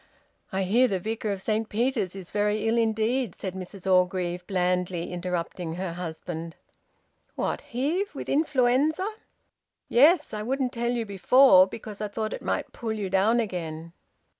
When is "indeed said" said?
2.75-3.53